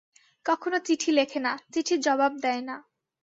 [0.45, 2.75] কখনো চিঠি লেখে না, চিঠির জাবাব দেয় না।